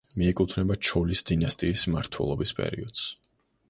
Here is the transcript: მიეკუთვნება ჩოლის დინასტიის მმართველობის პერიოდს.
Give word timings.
მიეკუთვნება 0.19 0.77
ჩოლის 0.87 1.23
დინასტიის 1.33 1.87
მმართველობის 1.93 2.59
პერიოდს. 2.63 3.09